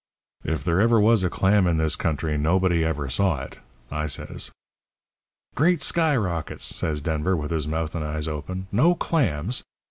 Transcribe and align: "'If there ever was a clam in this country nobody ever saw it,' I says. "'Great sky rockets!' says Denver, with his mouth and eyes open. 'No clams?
"'If 0.43 0.63
there 0.63 0.81
ever 0.81 0.99
was 0.99 1.23
a 1.23 1.29
clam 1.29 1.67
in 1.67 1.77
this 1.77 1.95
country 1.95 2.35
nobody 2.35 2.83
ever 2.83 3.07
saw 3.07 3.43
it,' 3.43 3.59
I 3.91 4.07
says. 4.07 4.49
"'Great 5.53 5.83
sky 5.83 6.15
rockets!' 6.17 6.65
says 6.75 7.03
Denver, 7.03 7.35
with 7.37 7.51
his 7.51 7.67
mouth 7.67 7.93
and 7.93 8.03
eyes 8.03 8.27
open. 8.27 8.65
'No 8.71 8.95
clams? 8.95 9.61